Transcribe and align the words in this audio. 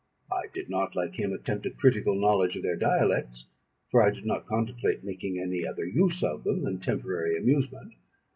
I 0.31 0.47
did 0.51 0.67
not, 0.67 0.95
like 0.95 1.13
him, 1.19 1.31
attempt 1.31 1.67
a 1.67 1.69
critical 1.69 2.15
knowledge 2.19 2.57
of 2.57 2.63
their 2.63 2.75
dialects, 2.75 3.45
for 3.91 4.01
I 4.01 4.09
did 4.09 4.25
not 4.25 4.47
contemplate 4.47 5.03
making 5.03 5.39
any 5.39 5.63
other 5.63 5.85
use 5.85 6.23
of 6.23 6.43
them 6.43 6.63
than 6.63 6.79
temporary 6.79 7.37
amusement. 7.37 7.93